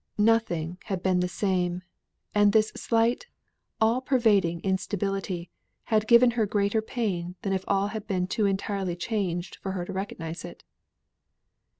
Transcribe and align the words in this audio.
Nothing 0.17 0.79
had 0.85 1.03
been 1.03 1.19
the 1.19 1.27
same; 1.27 1.83
and 2.33 2.53
this 2.53 2.69
slight, 2.75 3.27
all 3.79 4.01
pervading 4.01 4.59
instability, 4.61 5.51
had 5.83 6.07
given 6.07 6.31
her 6.31 6.47
greater 6.47 6.81
pain 6.81 7.35
than 7.43 7.53
if 7.53 7.63
all 7.67 7.89
had 7.89 8.07
been 8.07 8.25
too 8.25 8.47
entirely 8.47 8.95
changed 8.95 9.57
for 9.57 9.73
her 9.73 9.85
to 9.85 9.93
recognise 9.93 10.43
it. 10.43 10.63